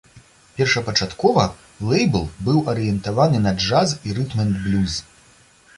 Першапачаткова 0.55 1.43
лэйбл 1.91 2.25
быў 2.49 2.59
арыентаваны 2.75 3.45
на 3.47 3.55
джаз 3.65 3.97
і 4.07 4.21
рытм-энд-блюз. 4.21 5.03